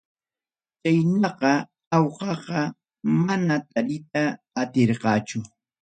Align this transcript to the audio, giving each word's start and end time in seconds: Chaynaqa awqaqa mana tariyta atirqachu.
Chaynaqa 0.81 1.51
awqaqa 1.95 2.59
mana 3.25 3.55
tariyta 3.69 4.21
atirqachu. 4.61 5.39